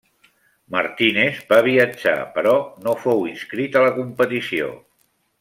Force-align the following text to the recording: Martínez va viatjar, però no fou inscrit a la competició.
Martínez 0.75 1.41
va 1.51 1.59
viatjar, 1.67 2.15
però 2.39 2.55
no 2.87 2.97
fou 3.05 3.23
inscrit 3.35 3.79
a 3.79 3.85
la 3.87 3.93
competició. 4.01 4.73